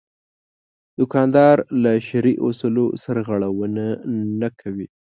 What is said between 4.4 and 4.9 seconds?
کوي.